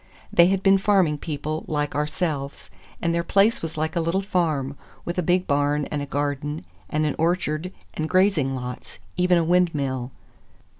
They 0.33 0.47
had 0.47 0.63
been 0.63 0.79
farming 0.79 1.19
people, 1.19 1.63
like 1.67 1.93
ourselves, 1.93 2.71
and 3.03 3.13
their 3.13 3.21
place 3.23 3.61
was 3.61 3.77
like 3.77 3.95
a 3.95 3.99
little 3.99 4.23
farm, 4.23 4.75
with 5.05 5.19
a 5.19 5.21
big 5.21 5.45
barn 5.45 5.85
and 5.91 6.01
a 6.01 6.07
garden, 6.07 6.65
and 6.89 7.05
an 7.05 7.15
orchard 7.19 7.71
and 7.93 8.09
grazing 8.09 8.55
lots,—even 8.55 9.37
a 9.37 9.43
windmill. 9.43 10.09